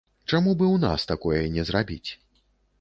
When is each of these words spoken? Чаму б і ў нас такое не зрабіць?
Чаму 0.29 0.53
б 0.61 0.65
і 0.65 0.69
ў 0.69 0.77
нас 0.85 1.05
такое 1.13 1.39
не 1.59 1.69
зрабіць? 1.71 2.09